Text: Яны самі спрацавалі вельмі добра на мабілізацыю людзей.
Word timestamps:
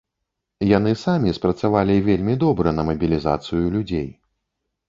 Яны 0.77 0.93
самі 1.01 1.33
спрацавалі 1.39 1.99
вельмі 2.09 2.35
добра 2.47 2.75
на 2.79 2.89
мабілізацыю 2.91 3.63
людзей. 3.77 4.09